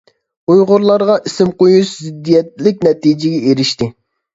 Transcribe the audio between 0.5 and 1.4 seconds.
ئۇيغۇرلارغا